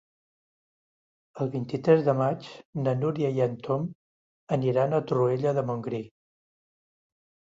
El 1.43 1.49
vint-i-tres 1.55 1.99
de 2.07 2.13
maig 2.21 2.47
na 2.87 2.93
Núria 3.01 3.29
i 3.39 3.43
en 3.45 3.53
Tom 3.67 3.85
aniran 4.57 4.95
a 4.95 5.01
Torroella 5.11 5.53
de 5.59 5.65
Montgrí. 5.69 6.01